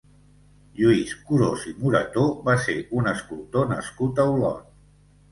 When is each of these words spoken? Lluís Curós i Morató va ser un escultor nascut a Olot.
Lluís 0.77 1.09
Curós 1.25 1.65
i 1.71 1.73
Morató 1.81 2.23
va 2.47 2.55
ser 2.63 2.77
un 3.01 3.09
escultor 3.11 3.67
nascut 3.73 4.23
a 4.23 4.27
Olot. 4.33 4.73